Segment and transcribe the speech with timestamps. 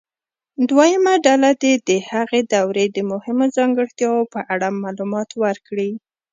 [0.69, 5.91] دویمه ډله دې د هغې دورې د مهمو ځانګړتیاوو په اړه معلومات ورکړي.